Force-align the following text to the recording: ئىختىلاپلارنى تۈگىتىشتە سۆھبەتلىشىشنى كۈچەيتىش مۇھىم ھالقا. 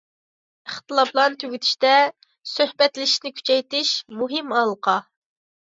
ئىختىلاپلارنى 0.69 1.39
تۈگىتىشتە 1.43 1.91
سۆھبەتلىشىشنى 2.53 3.35
كۈچەيتىش 3.39 3.95
مۇھىم 4.25 4.59
ھالقا. 4.61 4.99